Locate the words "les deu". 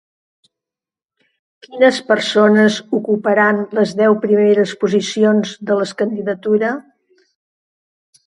3.79-4.17